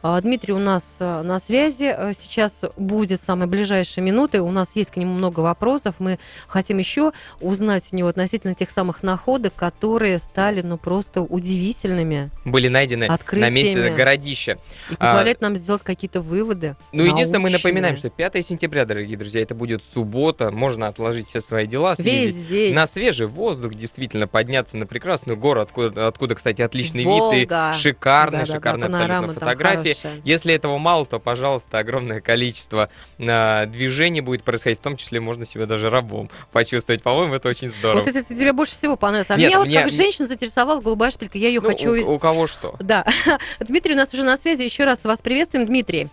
А, 0.03 0.21
Дмитрий 0.21 0.55
у 0.55 0.59
нас 0.59 0.97
э, 1.01 1.23
на 1.23 1.41
связи 1.41 1.93
э, 1.97 2.13
сейчас 2.17 2.65
будет 2.77 3.23
самые 3.23 3.49
ближайшие 3.49 4.05
минуты. 4.05 4.41
У 4.41 4.51
нас 4.51 4.77
есть 4.77 4.91
к 4.91 4.97
нему 4.97 5.15
много 5.15 5.41
вопросов. 5.41 5.97
Мы 5.99 6.19
хотим 6.49 6.79
еще 6.79 7.13
узнать 7.41 7.89
у 7.93 7.97
него 7.97 8.09
относительно 8.09 8.55
тех 8.55 8.71
самых 8.71 9.03
находок, 9.03 9.55
которые 9.55 10.19
стали 10.19 10.63
ну 10.63 10.79
просто 10.79 11.23
удивительными. 11.23 12.31
Были 12.45 12.69
найдены 12.69 13.09
на 13.33 13.51
месте 13.51 13.93
городища. 14.17 14.59
И 14.91 14.97
позволяют 14.97 15.39
а, 15.41 15.45
нам 15.45 15.57
сделать 15.57 15.83
какие-то 15.83 16.21
выводы. 16.21 16.77
Ну, 16.93 16.99
научные. 16.99 17.13
единственное, 17.13 17.41
мы 17.41 17.51
напоминаем, 17.51 17.97
что 17.97 18.11
5 18.11 18.45
сентября, 18.45 18.85
дорогие 18.85 19.17
друзья, 19.17 19.43
это 19.43 19.55
будет 19.55 19.83
суббота. 19.93 20.51
Можно 20.51 20.89
отложить 20.89 21.29
все 21.29 21.41
свои 21.41 21.67
дела, 21.67 21.95
день. 21.97 22.75
на 22.75 22.87
свежий 22.87 23.27
воздух, 23.27 23.75
действительно 23.75 24.27
подняться 24.27 24.77
на 24.77 24.87
прекрасную 24.87 25.37
гору, 25.37 25.61
откуда, 25.61 26.09
откуда 26.09 26.35
кстати, 26.35 26.63
отличный 26.63 27.05
Волга. 27.05 27.37
вид 27.37 27.51
и 27.51 27.79
шикарная, 27.79 28.47
да, 28.47 28.55
шикарная 28.55 28.89
да, 28.89 28.99
абсолютно 28.99 29.33
фотография. 29.35 29.95
Хорошая. 29.95 30.23
Если 30.25 30.55
этого 30.55 30.79
мало, 30.79 31.07
то, 31.07 31.19
пожалуйста, 31.19 31.79
огромное 31.79 32.21
количество 32.21 32.91
э, 33.19 33.67
движений 33.67 34.21
будет 34.21 34.43
происходить, 34.43 34.79
в 34.79 34.83
том 34.83 34.97
числе 34.97 35.21
можно 35.21 35.47
себя 35.47 35.67
даже 35.67 35.91
рабом 35.91 36.31
почувствовать. 36.53 37.03
По-моему, 37.03 37.35
это 37.35 37.49
очень 37.49 37.71
здорово. 37.71 38.01
Вот 38.01 38.09
это 38.09 38.23
тебе 38.23 38.53
больше 38.53 38.75
всего 38.75 38.97
понравилось. 38.97 39.31
А 39.31 39.37
Нет, 39.37 39.51
меня, 39.51 39.61
мне 39.61 39.79
вот 39.79 39.85
как 39.85 39.93
женщина 39.93 40.27
заинтересовала 40.27 40.81
голубая 40.81 41.11
шпилька, 41.11 41.39
я 41.39 41.49
ее 41.49 41.61
ну, 41.61 41.69
хочу 41.69 41.93
у. 41.93 42.15
У 42.15 42.19
кого 42.19 42.47
что? 42.47 42.75
Да. 42.79 43.05
Дмитрий 43.61 43.95
у 43.95 43.97
нас 43.97 44.06
уже 44.15 44.25
на 44.25 44.37
связи. 44.37 44.63
Еще 44.63 44.85
раз 44.85 45.05
вас 45.05 45.21
приветствуем, 45.21 45.67
Дмитрий. 45.67 46.09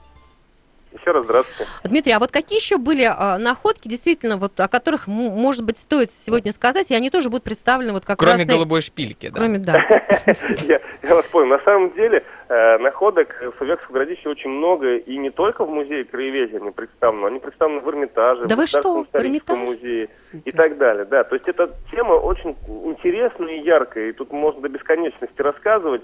Еще 1.00 1.12
раз 1.12 1.24
здравствуйте. 1.24 1.72
Дмитрий, 1.84 2.14
а 2.14 2.20
вот 2.20 2.32
какие 2.32 2.60
еще 2.60 2.78
были 2.78 3.04
э, 3.04 3.38
находки, 3.38 3.88
действительно, 3.88 4.38
вот 4.38 4.60
о 4.60 4.68
которых, 4.68 5.08
может 5.08 5.64
быть, 5.64 5.80
стоит 5.80 6.12
сегодня 6.16 6.52
сказать, 6.52 6.92
и 6.92 6.96
они 6.96 7.10
тоже 7.10 7.30
будут 7.30 7.44
представлены 7.44 7.94
вот 7.94 8.06
как 8.06 8.20
Кроме 8.20 8.46
раз... 8.46 8.48
голубой 8.48 8.82
шпильки, 8.82 9.30
да. 9.30 9.40
Кроме, 9.40 9.58
да. 9.58 9.84
Я 11.02 11.16
вас 11.16 11.26
понял. 11.26 11.48
На 11.48 11.60
самом 11.64 11.94
деле, 11.94 12.24
э, 12.48 12.78
находок 12.78 13.30
в 13.42 13.58
Советском 13.58 13.94
городище 13.94 14.30
очень 14.30 14.52
много, 14.52 14.98
и 14.98 15.18
не 15.18 15.32
только 15.32 15.66
в 15.66 15.70
музее 15.70 16.04
краеведения 16.06 16.62
они 16.62 16.72
представлены, 16.72 17.28
они 17.28 17.40
представлены 17.40 17.82
в 17.82 17.90
Эрмитаже, 17.90 18.46
да 18.46 18.56
в 18.56 18.60
Государственном 18.60 19.66
музее 19.66 20.10
и 20.46 20.52
так 20.52 20.78
далее. 20.78 21.06
Да, 21.06 21.24
то 21.24 21.36
есть 21.36 21.48
эта 21.48 21.72
тема 21.90 22.14
очень 22.14 22.56
интересная 22.86 23.56
и 23.56 23.64
яркая, 23.64 24.10
и 24.10 24.14
тут 24.14 24.32
можно 24.32 24.62
до 24.62 24.70
бесконечности 24.70 25.42
рассказывать. 25.42 26.04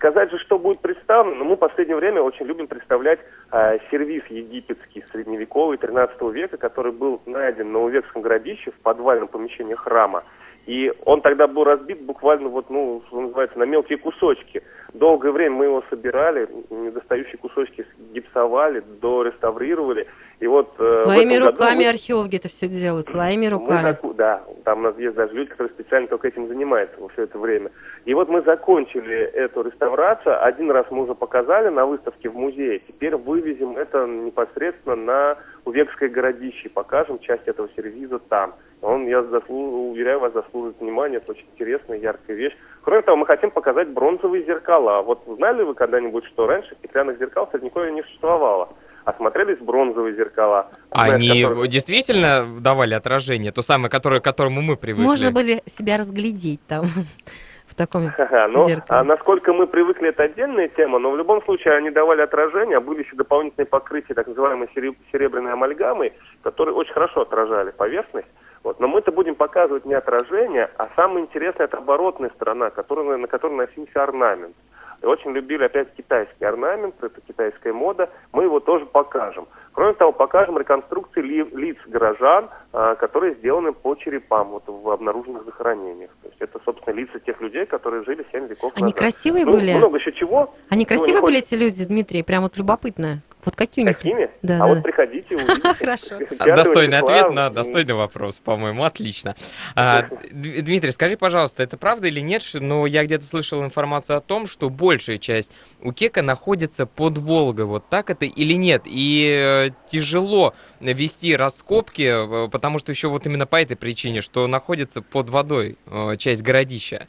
Сказать 0.00 0.30
же, 0.30 0.38
что 0.38 0.58
будет 0.58 0.80
представлено, 0.80 1.36
но 1.36 1.44
мы 1.44 1.56
в 1.56 1.58
последнее 1.58 1.94
время 1.94 2.22
очень 2.22 2.46
любим 2.46 2.68
представлять 2.68 3.20
э, 3.52 3.76
сервис 3.90 4.22
египетский 4.30 5.04
средневековый 5.12 5.76
13 5.76 6.18
века, 6.32 6.56
который 6.56 6.92
был 6.92 7.20
найден 7.26 7.70
на 7.70 7.80
Увекском 7.80 8.22
городище 8.22 8.70
в 8.70 8.80
подвальном 8.80 9.28
помещении 9.28 9.74
храма. 9.74 10.24
И 10.64 10.90
он 11.04 11.20
тогда 11.20 11.46
был 11.46 11.64
разбит 11.64 12.00
буквально 12.00 12.48
вот, 12.48 12.70
ну, 12.70 13.02
что 13.08 13.20
называется, 13.20 13.58
на 13.58 13.64
мелкие 13.64 13.98
кусочки. 13.98 14.62
Долгое 14.94 15.32
время 15.32 15.56
мы 15.56 15.64
его 15.66 15.84
собирали, 15.90 16.48
недостающие 16.70 17.36
кусочки 17.36 17.86
гипсовали, 18.14 18.82
дореставрировали. 19.02 20.06
И 20.40 20.46
вот, 20.46 20.72
э, 20.78 20.90
своими 20.90 21.36
руками 21.36 21.84
мы... 21.84 21.90
археологи 21.90 22.36
это 22.36 22.48
все 22.48 22.66
делают, 22.66 23.08
своими 23.08 23.46
руками. 23.46 23.98
Мы, 24.02 24.14
да, 24.14 24.42
там 24.64 24.78
у 24.78 24.82
нас 24.82 24.96
есть 24.96 25.14
даже 25.14 25.34
люди, 25.34 25.50
которые 25.50 25.74
специально 25.74 26.08
только 26.08 26.28
этим 26.28 26.48
занимаются 26.48 26.96
все 27.12 27.24
это 27.24 27.38
время. 27.38 27.70
И 28.06 28.14
вот 28.14 28.30
мы 28.30 28.40
закончили 28.40 29.16
эту 29.16 29.62
реставрацию. 29.62 30.42
Один 30.42 30.70
раз 30.70 30.86
мы 30.90 31.02
уже 31.02 31.14
показали 31.14 31.68
на 31.68 31.84
выставке 31.84 32.30
в 32.30 32.36
музее. 32.36 32.80
Теперь 32.88 33.16
вывезем 33.16 33.76
это 33.76 34.06
непосредственно 34.06 34.96
на 34.96 35.38
Увекское 35.66 36.08
городище. 36.08 36.70
Покажем 36.70 37.18
часть 37.18 37.46
этого 37.46 37.68
сервиза 37.76 38.18
там. 38.18 38.54
Он, 38.80 39.06
я 39.06 39.22
заслу... 39.24 39.90
уверяю 39.90 40.20
вас, 40.20 40.32
заслужит 40.32 40.80
внимания. 40.80 41.18
Это 41.18 41.32
очень 41.32 41.46
интересная, 41.52 41.98
яркая 41.98 42.34
вещь. 42.34 42.56
Кроме 42.82 43.02
того, 43.02 43.18
мы 43.18 43.26
хотим 43.26 43.50
показать 43.50 43.88
бронзовые 43.88 44.44
зеркала. 44.46 45.02
Вот 45.02 45.22
знали 45.26 45.62
вы 45.64 45.74
когда-нибудь, 45.74 46.24
что 46.24 46.46
раньше 46.46 46.74
стеклянных 46.76 47.18
зеркал 47.18 47.46
в 47.46 47.50
Средневековье 47.50 47.92
не 47.92 48.02
существовало? 48.04 48.70
Осмотрелись 49.04 49.58
бронзовые 49.58 50.14
зеркала. 50.14 50.68
Они 50.90 51.42
которые... 51.42 51.68
действительно 51.68 52.60
давали 52.60 52.94
отражение, 52.94 53.52
то 53.52 53.62
самое, 53.62 53.90
которое, 53.90 54.20
к 54.20 54.24
которому 54.24 54.62
мы 54.62 54.76
привыкли? 54.76 55.04
Можно 55.04 55.32
были 55.32 55.62
себя 55.66 55.96
разглядеть 55.96 56.60
там 56.66 56.84
в 57.66 57.74
таком 57.74 58.12
ну, 58.50 58.68
А 58.88 59.04
насколько 59.04 59.52
мы 59.52 59.66
привыкли, 59.66 60.08
это 60.08 60.24
отдельная 60.24 60.68
тема, 60.68 60.98
но 60.98 61.10
в 61.10 61.16
любом 61.16 61.42
случае 61.44 61.74
они 61.74 61.90
давали 61.90 62.22
отражение, 62.22 62.78
а 62.78 62.80
были 62.80 63.02
еще 63.02 63.16
дополнительные 63.16 63.66
покрытия, 63.66 64.14
так 64.14 64.26
называемой 64.26 64.68
серебряной 64.74 65.52
амальгамой, 65.52 66.12
которые 66.42 66.74
очень 66.74 66.92
хорошо 66.92 67.22
отражали 67.22 67.70
поверхность. 67.70 68.28
Вот. 68.62 68.78
Но 68.78 68.88
мы 68.88 68.98
это 68.98 69.10
будем 69.10 69.36
показывать 69.36 69.86
не 69.86 69.94
отражение, 69.94 70.68
а 70.76 70.88
самое 70.94 71.24
интересное 71.24 71.64
это 71.64 71.78
оборотная 71.78 72.30
сторона, 72.36 72.70
которая, 72.70 73.16
на 73.16 73.26
которой 73.26 73.54
носился 73.54 74.02
орнамент. 74.02 74.54
Очень 75.02 75.32
любили 75.32 75.64
опять 75.64 75.94
китайский 75.94 76.44
орнамент, 76.44 76.94
это 77.02 77.20
китайская 77.22 77.72
мода. 77.72 78.10
Мы 78.32 78.44
его 78.44 78.60
тоже 78.60 78.84
покажем. 78.86 79.48
Кроме 79.72 79.94
того, 79.94 80.12
покажем 80.12 80.58
реконструкции 80.58 81.20
ли, 81.20 81.44
лиц 81.52 81.76
горожан, 81.86 82.50
а, 82.72 82.94
которые 82.96 83.34
сделаны 83.36 83.72
по 83.72 83.94
черепам 83.94 84.48
вот, 84.50 84.64
в 84.66 84.88
обнаруженных 84.90 85.44
захоронениях. 85.44 86.10
То 86.22 86.28
есть 86.28 86.40
это, 86.40 86.60
собственно, 86.64 86.94
лица 86.94 87.18
тех 87.20 87.40
людей, 87.40 87.66
которые 87.66 88.04
жили 88.04 88.26
7 88.32 88.46
веков 88.48 88.72
Они 88.76 88.84
назад. 88.84 88.98
красивые 88.98 89.44
ну, 89.44 89.52
были? 89.52 89.74
Много 89.74 89.98
еще 89.98 90.12
чего. 90.12 90.54
Они 90.68 90.84
красивые 90.84 91.20
были, 91.20 91.38
эти 91.38 91.54
люди, 91.54 91.84
Дмитрий? 91.84 92.22
Прям 92.22 92.42
вот 92.42 92.56
любопытно. 92.56 93.22
Вот 93.44 93.56
какие 93.56 93.84
у 93.84 93.88
них? 93.88 93.96
Какими? 93.96 94.30
Да, 94.42 94.56
а 94.56 94.58
да. 94.58 94.66
вот 94.66 94.82
приходите, 94.82 95.34
увидите. 95.36 95.74
Хорошо. 95.74 96.18
Достойный 96.38 96.98
ответ 96.98 97.32
на 97.32 97.50
достойный 97.50 97.94
вопрос, 97.94 98.36
по-моему, 98.36 98.84
отлично. 98.84 99.34
А, 99.74 100.08
Дмитрий, 100.30 100.90
скажи, 100.90 101.16
пожалуйста, 101.16 101.62
это 101.62 101.76
правда 101.76 102.08
или 102.08 102.20
нет, 102.20 102.42
но 102.54 102.86
я 102.86 103.04
где-то 103.04 103.26
слышал 103.26 103.64
информацию 103.64 104.16
о 104.16 104.20
том, 104.20 104.46
что 104.46 104.68
большая 104.68 105.18
часть 105.18 105.50
Укека 105.82 106.22
находится 106.22 106.86
под 106.86 107.18
Волгой. 107.18 107.64
Вот 107.64 107.84
так 107.88 108.10
это 108.10 108.26
или 108.26 108.54
нет? 108.54 108.82
И 108.84 109.26
э, 109.28 109.59
тяжело 109.88 110.54
вести 110.80 111.36
раскопки, 111.36 112.46
э, 112.46 112.48
потому 112.50 112.78
что 112.78 112.92
еще 112.92 113.08
вот 113.08 113.26
именно 113.26 113.46
по 113.46 113.60
этой 113.60 113.76
причине, 113.76 114.20
что 114.20 114.46
находится 114.46 115.02
под 115.02 115.28
водой 115.28 115.76
э, 115.86 116.16
часть 116.16 116.42
городища. 116.42 117.06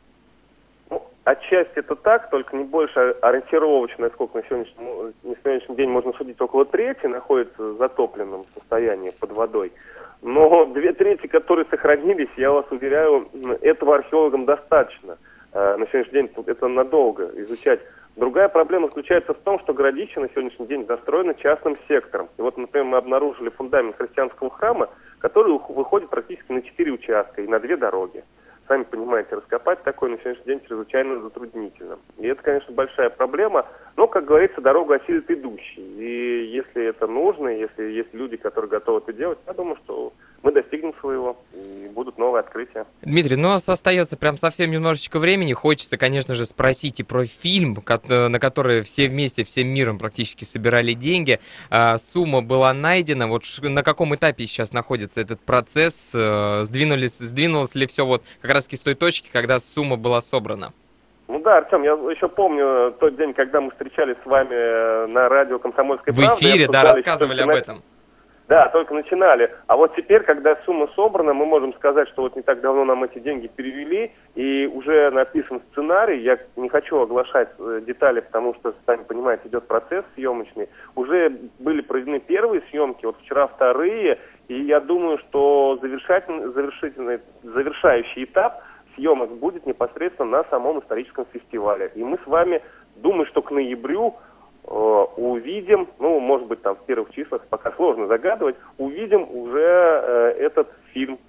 Отчасти 1.23 1.79
это 1.79 1.95
так, 1.95 2.29
только 2.31 2.55
не 2.57 2.63
больше 2.63 3.15
ориентировочно, 3.21 4.09
сколько 4.09 4.39
на 4.39 4.43
сегодняшний, 4.43 5.13
на 5.23 5.35
сегодняшний 5.43 5.75
день 5.75 5.89
можно 5.89 6.13
судить, 6.13 6.41
около 6.41 6.65
трети 6.65 7.05
находится 7.05 7.61
в 7.61 7.77
затопленном 7.77 8.45
состоянии 8.55 9.11
под 9.19 9.31
водой. 9.31 9.71
Но 10.21 10.65
две 10.73 10.93
трети, 10.93 11.27
которые 11.27 11.65
сохранились, 11.69 12.29
я 12.37 12.51
вас 12.51 12.65
уверяю, 12.71 13.29
этого 13.61 13.95
археологам 13.95 14.45
достаточно. 14.45 15.17
Э, 15.53 15.75
на 15.77 15.85
сегодняшний 15.87 16.21
день 16.21 16.31
это 16.47 16.67
надолго 16.67 17.29
изучать. 17.35 17.81
Другая 18.15 18.49
проблема 18.49 18.87
заключается 18.87 19.33
в 19.33 19.39
том, 19.39 19.59
что 19.59 19.73
городище 19.73 20.19
на 20.19 20.29
сегодняшний 20.29 20.67
день 20.67 20.85
застроено 20.85 21.33
частным 21.35 21.77
сектором. 21.87 22.29
И 22.37 22.41
вот, 22.41 22.57
например, 22.57 22.85
мы 22.87 22.97
обнаружили 22.97 23.49
фундамент 23.49 23.95
христианского 23.97 24.49
храма, 24.49 24.89
который 25.19 25.51
выходит 25.69 26.09
практически 26.09 26.51
на 26.51 26.61
четыре 26.61 26.91
участка 26.91 27.41
и 27.41 27.47
на 27.47 27.59
две 27.59 27.77
дороги 27.77 28.23
сами 28.71 28.83
понимаете, 28.83 29.35
раскопать 29.35 29.83
такое 29.83 30.11
на 30.11 30.17
сегодняшний 30.19 30.45
день 30.45 30.61
чрезвычайно 30.65 31.19
затруднительно. 31.19 31.99
И 32.17 32.25
это, 32.25 32.41
конечно, 32.41 32.73
большая 32.73 33.09
проблема, 33.09 33.65
но, 33.97 34.07
как 34.07 34.23
говорится, 34.23 34.61
дорогу 34.61 34.93
осилит 34.93 35.29
идущий. 35.29 35.81
И 35.81 36.45
если 36.53 36.85
это 36.85 37.05
нужно, 37.05 37.49
если 37.49 37.83
есть 37.83 38.13
люди, 38.13 38.37
которые 38.37 38.69
готовы 38.69 38.99
это 38.99 39.11
делать, 39.11 39.39
я 39.45 39.51
думаю, 39.51 39.75
что 39.83 40.13
мы 40.43 40.51
достигнем 40.51 40.93
своего, 40.99 41.37
и 41.53 41.89
будут 41.93 42.17
новые 42.17 42.41
открытия. 42.41 42.85
Дмитрий, 43.01 43.35
ну, 43.35 43.51
остается 43.53 44.17
прям 44.17 44.37
совсем 44.37 44.71
немножечко 44.71 45.19
времени. 45.19 45.53
Хочется, 45.53 45.97
конечно 45.97 46.33
же, 46.33 46.45
спросить 46.45 46.99
и 46.99 47.03
про 47.03 47.25
фильм, 47.25 47.77
на 48.07 48.39
который 48.39 48.81
все 48.81 49.07
вместе, 49.07 49.43
всем 49.43 49.67
миром 49.67 49.99
практически 49.99 50.43
собирали 50.43 50.93
деньги. 50.93 51.39
А, 51.69 51.97
сумма 51.97 52.41
была 52.41 52.73
найдена. 52.73 53.27
Вот 53.27 53.43
на 53.61 53.83
каком 53.83 54.15
этапе 54.15 54.45
сейчас 54.45 54.73
находится 54.73 55.21
этот 55.21 55.39
процесс? 55.41 56.11
Э, 56.15 56.63
сдвинулись, 56.63 57.17
сдвинулось 57.17 57.75
ли 57.75 57.85
все 57.85 58.05
вот 58.05 58.23
как 58.41 58.51
раз 58.51 58.65
с 58.65 58.79
той 58.79 58.95
точки, 58.95 59.29
когда 59.31 59.59
сумма 59.59 59.97
была 59.97 60.21
собрана? 60.21 60.73
Ну 61.27 61.39
да, 61.39 61.57
Артем, 61.57 61.83
я 61.83 61.91
еще 61.91 62.27
помню 62.27 62.93
тот 62.99 63.15
день, 63.15 63.33
когда 63.33 63.61
мы 63.61 63.71
встречались 63.71 64.17
с 64.23 64.25
вами 64.25 64.53
э, 64.53 65.07
на 65.07 65.29
радио 65.29 65.59
«Комсомольская 65.59 66.13
В 66.13 66.19
эфире, 66.19 66.67
да, 66.67 66.83
рассказывали 66.83 67.41
об 67.41 67.49
этом. 67.49 67.83
Да, 68.51 68.67
только 68.67 68.93
начинали. 68.93 69.49
А 69.67 69.77
вот 69.77 69.95
теперь, 69.95 70.23
когда 70.23 70.57
сумма 70.65 70.89
собрана, 70.93 71.33
мы 71.33 71.45
можем 71.45 71.73
сказать, 71.75 72.09
что 72.09 72.23
вот 72.23 72.35
не 72.35 72.41
так 72.41 72.59
давно 72.59 72.83
нам 72.83 73.01
эти 73.05 73.17
деньги 73.19 73.47
перевели, 73.47 74.11
и 74.35 74.65
уже 74.65 75.09
написан 75.09 75.61
сценарий. 75.71 76.19
Я 76.19 76.37
не 76.57 76.67
хочу 76.67 76.99
оглашать 76.99 77.47
э, 77.57 77.79
детали, 77.87 78.19
потому 78.19 78.53
что, 78.55 78.75
сами 78.85 79.03
понимаете, 79.03 79.47
идет 79.47 79.67
процесс 79.67 80.03
съемочный. 80.15 80.67
Уже 80.95 81.33
были 81.59 81.79
проведены 81.79 82.19
первые 82.19 82.61
съемки, 82.71 83.05
вот 83.05 83.15
вчера 83.21 83.47
вторые, 83.47 84.19
и 84.49 84.61
я 84.63 84.81
думаю, 84.81 85.17
что 85.19 85.79
завершательный, 85.81 86.51
завершительный, 86.51 87.19
завершающий 87.43 88.25
этап 88.25 88.61
съемок 88.95 89.29
будет 89.29 89.65
непосредственно 89.65 90.39
на 90.39 90.43
самом 90.49 90.79
историческом 90.79 91.25
фестивале. 91.31 91.89
И 91.95 92.03
мы 92.03 92.17
с 92.17 92.27
вами, 92.27 92.61
думаю, 92.97 93.27
что 93.27 93.41
к 93.41 93.49
ноябрю 93.51 94.15
увидим, 94.63 95.87
ну, 95.99 96.19
может 96.19 96.47
быть, 96.47 96.61
там 96.61 96.75
в 96.75 96.85
первых 96.85 97.11
числах, 97.11 97.41
пока 97.49 97.71
сложно 97.75 98.07
загадывать, 98.07 98.55
увидим 98.77 99.27
уже 99.31 99.59
э, 99.59 100.35
этот 100.39 100.69
фильм, 100.93 101.19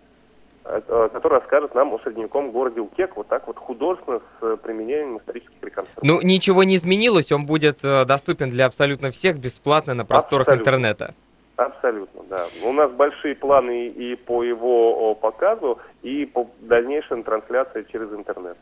э, 0.65 0.81
э, 0.87 1.09
который 1.13 1.41
расскажет 1.41 1.75
нам 1.75 1.93
о 1.93 1.99
средневековом 2.01 2.51
городе 2.51 2.81
Укек, 2.81 3.17
вот 3.17 3.29
так 3.29 3.47
вот 3.47 3.59
художественно, 3.59 4.21
с 4.41 4.45
э, 4.45 4.57
применением 4.63 5.19
исторических 5.19 5.63
реконструкций. 5.63 6.09
Ну, 6.09 6.21
ничего 6.23 6.65
не 6.65 6.77
изменилось, 6.77 7.33
он 7.33 7.47
будет 7.47 7.85
э, 7.85 8.05
доступен 8.05 8.51
для 8.51 8.67
абсолютно 8.67 9.11
всех 9.11 9.39
бесплатно 9.39 9.95
на 9.95 10.05
просторах 10.05 10.49
Абсолютно. 10.49 10.71
интернета. 10.71 11.15
Абсолютно, 11.57 12.23
да. 12.29 12.47
У 12.65 12.73
нас 12.73 12.91
большие 12.93 13.35
планы 13.37 13.89
и 13.89 14.17
по 14.17 14.43
его 14.43 15.15
показу, 15.15 15.79
и 16.03 16.25
по 16.25 16.51
дальнейшей 16.61 17.23
трансляции 17.23 17.87
через 17.93 18.11
интернет. 18.13 18.57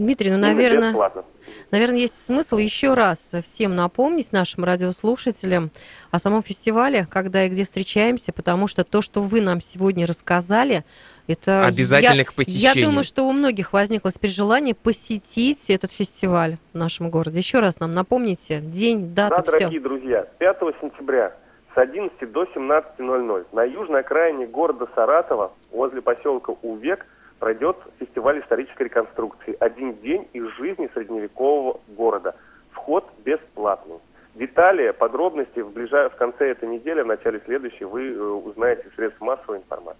Дмитрий, 0.00 0.30
ну, 0.30 0.38
наверное, 0.38 0.92
бесплатно. 0.92 1.24
наверное, 1.70 1.98
есть 1.98 2.24
смысл 2.24 2.56
еще 2.56 2.94
раз 2.94 3.18
всем 3.44 3.76
напомнить 3.76 4.32
нашим 4.32 4.64
радиослушателям 4.64 5.70
о 6.10 6.18
самом 6.18 6.42
фестивале, 6.42 7.06
когда 7.10 7.44
и 7.44 7.50
где 7.50 7.64
встречаемся, 7.64 8.32
потому 8.32 8.66
что 8.66 8.82
то, 8.82 9.02
что 9.02 9.20
вы 9.20 9.42
нам 9.42 9.60
сегодня 9.60 10.06
рассказали, 10.06 10.84
это 11.28 11.66
Обязательно 11.66 12.20
я, 12.20 12.24
к 12.24 12.32
посещению. 12.32 12.82
Я 12.82 12.86
думаю, 12.86 13.04
что 13.04 13.24
у 13.24 13.32
многих 13.32 13.74
возникло 13.74 14.10
теперь 14.10 14.30
желание 14.30 14.74
посетить 14.74 15.68
этот 15.68 15.92
фестиваль 15.92 16.56
в 16.72 16.78
нашем 16.78 17.10
городе. 17.10 17.40
Еще 17.40 17.60
раз 17.60 17.78
нам 17.78 17.92
напомните 17.92 18.60
день, 18.62 19.14
Да, 19.14 19.28
дата, 19.28 19.42
все. 19.42 19.58
дорогие 19.58 19.80
друзья, 19.80 20.26
5 20.38 20.56
сентября 20.80 21.36
с 21.74 21.76
11 21.78 22.32
до 22.32 22.44
17.00 22.44 23.46
на 23.52 23.64
южной 23.64 24.00
окраине 24.00 24.46
города 24.46 24.88
Саратова, 24.94 25.52
возле 25.70 26.00
поселка 26.00 26.54
Увек, 26.62 27.04
пройдет 27.40 27.76
фестиваль 27.98 28.40
исторической 28.40 28.84
реконструкции 28.84 29.56
«Один 29.58 29.94
день 29.94 30.28
из 30.32 30.46
жизни 30.56 30.88
средневекового 30.94 31.80
города». 31.88 32.36
Вход 32.70 33.04
бесплатный. 33.24 33.96
Детали, 34.36 34.92
подробности 34.92 35.58
в, 35.58 35.72
ближай... 35.72 36.08
в 36.08 36.16
конце 36.16 36.50
этой 36.50 36.68
недели, 36.68 37.00
в 37.00 37.06
начале 37.06 37.40
следующей 37.46 37.84
вы 37.84 38.12
э, 38.12 38.20
узнаете 38.20 38.84
средств 38.94 39.20
массовой 39.20 39.58
информации. 39.58 39.99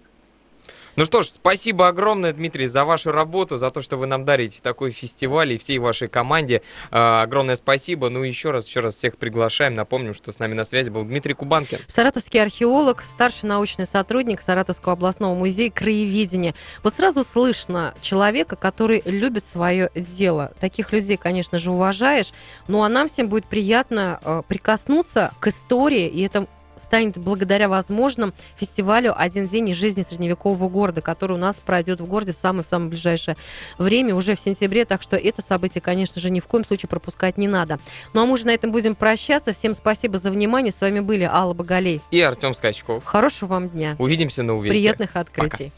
Ну 1.01 1.05
что 1.05 1.23
ж, 1.23 1.29
спасибо 1.29 1.87
огромное, 1.87 2.31
Дмитрий, 2.31 2.67
за 2.67 2.85
вашу 2.85 3.11
работу, 3.11 3.57
за 3.57 3.71
то, 3.71 3.81
что 3.81 3.97
вы 3.97 4.05
нам 4.05 4.23
дарите 4.23 4.59
такой 4.61 4.91
фестиваль 4.91 5.51
и 5.51 5.57
всей 5.57 5.79
вашей 5.79 6.07
команде. 6.07 6.61
Э, 6.91 7.23
огромное 7.23 7.55
спасибо. 7.55 8.09
Ну 8.09 8.21
еще 8.21 8.51
раз, 8.51 8.67
еще 8.67 8.81
раз 8.81 8.97
всех 8.97 9.17
приглашаем. 9.17 9.73
Напомним, 9.73 10.13
что 10.13 10.31
с 10.31 10.37
нами 10.37 10.53
на 10.53 10.63
связи 10.63 10.91
был 10.91 11.03
Дмитрий 11.03 11.33
Кубанкин. 11.33 11.79
Саратовский 11.87 12.39
археолог, 12.39 13.01
старший 13.01 13.49
научный 13.49 13.87
сотрудник 13.87 14.43
Саратовского 14.43 14.93
областного 14.93 15.33
музея 15.33 15.71
краеведения. 15.71 16.53
Вот 16.83 16.93
сразу 16.93 17.23
слышно 17.23 17.95
человека, 18.01 18.55
который 18.55 19.01
любит 19.03 19.43
свое 19.43 19.89
дело. 19.95 20.51
Таких 20.59 20.91
людей, 20.91 21.17
конечно 21.17 21.57
же, 21.57 21.71
уважаешь. 21.71 22.27
Ну 22.67 22.83
а 22.83 22.89
нам 22.89 23.09
всем 23.09 23.27
будет 23.27 23.45
приятно 23.45 24.19
э, 24.23 24.43
прикоснуться 24.47 25.33
к 25.39 25.47
истории, 25.47 26.07
и 26.07 26.21
это 26.21 26.45
станет 26.81 27.17
благодаря 27.17 27.69
возможным 27.69 28.33
фестивалю 28.57 29.13
«Один 29.15 29.47
день 29.47 29.69
из 29.69 29.77
жизни 29.77 30.01
средневекового 30.01 30.69
города», 30.69 31.01
который 31.01 31.33
у 31.33 31.37
нас 31.37 31.59
пройдет 31.59 32.01
в 32.01 32.05
городе 32.05 32.33
в 32.33 32.35
самое-самое 32.35 32.89
ближайшее 32.89 33.37
время, 33.77 34.15
уже 34.15 34.35
в 34.35 34.41
сентябре, 34.41 34.85
так 34.85 35.01
что 35.01 35.15
это 35.15 35.41
событие, 35.41 35.81
конечно 35.81 36.19
же, 36.19 36.29
ни 36.29 36.39
в 36.39 36.47
коем 36.47 36.65
случае 36.65 36.89
пропускать 36.89 37.37
не 37.37 37.47
надо. 37.47 37.79
Ну 38.13 38.23
а 38.23 38.25
мы 38.25 38.37
же 38.37 38.45
на 38.45 38.51
этом 38.51 38.71
будем 38.71 38.95
прощаться. 38.95 39.53
Всем 39.53 39.73
спасибо 39.73 40.17
за 40.17 40.31
внимание. 40.31 40.71
С 40.71 40.81
вами 40.81 40.99
были 40.99 41.23
Алла 41.23 41.53
Боголей. 41.53 42.01
И 42.11 42.19
Артем 42.21 42.55
Скачков. 42.55 43.05
Хорошего 43.05 43.49
вам 43.49 43.69
дня. 43.69 43.95
Увидимся 43.99 44.43
на 44.43 44.55
Увеке. 44.55 44.73
Приятных 44.73 45.15
открытий. 45.15 45.71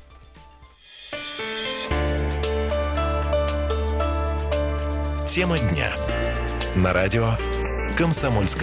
Тема 5.27 5.57
дня. 5.57 5.95
На 6.75 6.93
радио 6.93 7.29
«Комсомольская 7.97 8.61